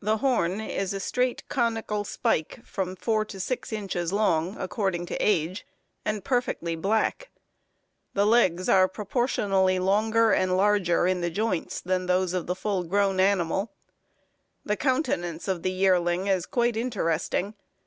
The 0.00 0.18
horn 0.18 0.60
is 0.60 0.92
a 0.92 1.00
straight, 1.00 1.48
conical 1.48 2.04
spike 2.04 2.60
from 2.62 2.94
4 2.94 3.24
to 3.24 3.40
6 3.40 3.72
inches 3.72 4.12
long, 4.12 4.54
according 4.58 5.06
to 5.06 5.16
age, 5.16 5.66
and 6.04 6.22
perfectly 6.22 6.76
black. 6.76 7.30
The 8.12 8.26
legs 8.26 8.68
are 8.68 8.86
proportionally 8.86 9.78
longer 9.78 10.30
and 10.32 10.58
larger 10.58 11.06
in 11.06 11.22
the 11.22 11.30
joints 11.30 11.80
than 11.80 12.04
those 12.04 12.34
of 12.34 12.46
the 12.46 12.54
full 12.54 12.84
grown 12.84 13.18
animal. 13.18 13.72
The 14.66 14.76
countenance 14.76 15.48
of 15.48 15.62
the 15.62 15.72
yearling 15.72 16.26
is 16.26 16.44
quite 16.44 16.76
interesting. 16.76 17.54